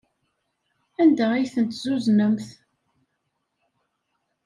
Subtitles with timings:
[1.01, 2.47] Anda ay tent-tezzuznemt?